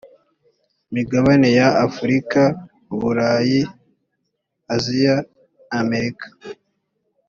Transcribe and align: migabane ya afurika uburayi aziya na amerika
migabane 0.93 1.47
ya 1.59 1.67
afurika 1.85 2.41
uburayi 2.93 3.59
aziya 4.75 5.15
na 5.23 5.25
amerika 5.81 6.27